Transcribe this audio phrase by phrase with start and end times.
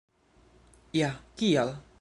[0.93, 1.75] Ja kial?